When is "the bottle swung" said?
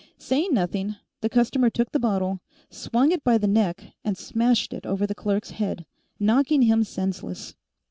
1.91-3.11